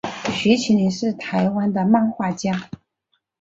[0.33, 2.71] 徐麒麟是台湾的漫画家。